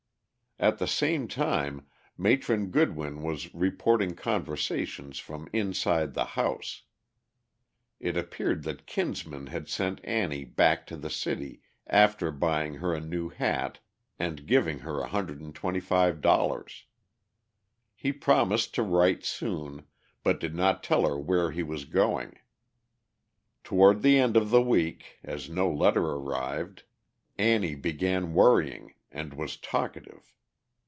At 0.59 0.77
the 0.77 0.85
same 0.85 1.27
time, 1.27 1.87
Matron 2.19 2.67
Goodwin 2.69 3.23
was 3.23 3.51
reporting 3.51 4.13
conversation 4.13 5.11
from 5.11 5.49
inside 5.51 6.13
the 6.13 6.23
house. 6.37 6.83
It 7.99 8.15
appeared 8.15 8.61
that 8.61 8.85
Kinsman 8.85 9.47
had 9.47 9.67
sent 9.67 10.01
Annie 10.03 10.45
back 10.45 10.85
to 10.85 10.97
the 10.97 11.09
city 11.09 11.63
after 11.87 12.29
buying 12.29 12.75
her 12.75 12.93
a 12.93 12.99
new 13.01 13.29
hat 13.29 13.79
and 14.19 14.45
giving 14.45 14.77
her 14.81 15.01
$125. 15.01 16.83
He 17.95 18.13
promised 18.13 18.75
to 18.75 18.83
write 18.83 19.25
soon, 19.25 19.87
but 20.21 20.39
did 20.39 20.53
not 20.53 20.83
tell 20.83 21.07
her 21.07 21.17
where 21.17 21.49
he 21.49 21.63
was 21.63 21.85
going. 21.85 22.37
Toward 23.63 24.03
the 24.03 24.19
end 24.19 24.37
of 24.37 24.51
the 24.51 24.61
week, 24.61 25.17
as 25.23 25.49
no 25.49 25.71
letter 25.73 26.05
arrived, 26.05 26.83
Annie 27.39 27.73
began 27.73 28.35
worrying, 28.35 28.93
and 29.11 29.33
was 29.33 29.57
talkative. 29.57 30.35